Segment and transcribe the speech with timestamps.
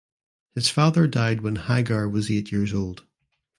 [0.55, 3.05] His father died when Hagar was eight years old.